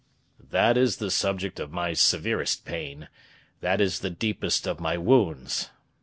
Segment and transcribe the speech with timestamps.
[0.49, 3.07] "That is the subject of my severest pain;
[3.59, 5.69] that is the deepest of my wounds.